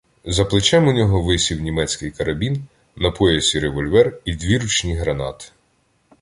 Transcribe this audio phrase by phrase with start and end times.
[0.25, 2.63] За плечем у нього висів німецький карабін,
[2.95, 5.45] на поясі— револьвер і дві ручні гранати.